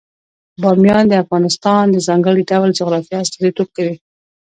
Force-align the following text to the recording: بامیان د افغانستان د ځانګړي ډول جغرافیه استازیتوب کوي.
بامیان 0.61 1.05
د 1.09 1.13
افغانستان 1.23 1.83
د 1.91 1.97
ځانګړي 2.07 2.43
ډول 2.51 2.69
جغرافیه 2.79 3.19
استازیتوب 3.21 3.69
کوي. 3.77 3.95